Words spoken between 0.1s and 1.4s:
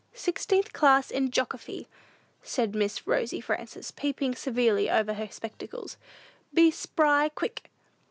"Sixteenth class in